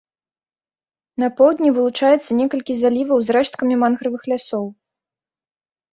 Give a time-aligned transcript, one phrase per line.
[1.23, 4.65] На поўдні вылучаецца некалькі заліваў з рэшткамі мангравых лясоў.